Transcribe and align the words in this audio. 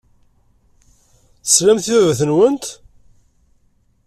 Teslamt 1.45 1.87
i 1.93 1.95
baba-twent. 1.99 2.65